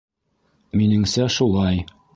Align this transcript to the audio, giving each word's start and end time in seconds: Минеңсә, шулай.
Минеңсә, 0.81 1.31
шулай. 1.39 1.85